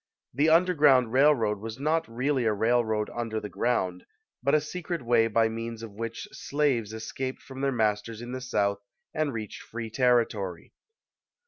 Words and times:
The 0.33 0.49
"underground 0.49 1.13
railroad" 1.13 1.59
was 1.59 1.77
not 1.79 2.07
really 2.09 2.45
a 2.45 2.53
railroad 2.53 3.11
under 3.11 3.39
the 3.39 3.49
ground, 3.49 4.03
but 4.41 4.55
a 4.55 4.59
secret 4.59 5.03
way 5.03 5.27
by 5.27 5.47
means 5.47 5.83
of 5.83 5.91
which 5.93 6.27
slaves 6.31 6.91
escaped 6.91 7.43
from 7.43 7.61
their 7.61 7.71
masters 7.71 8.19
in 8.19 8.31
the 8.31 8.41
South 8.41 8.81
and 9.13 9.31
reached 9.31 9.61
free 9.61 9.91
territory. 9.91 10.73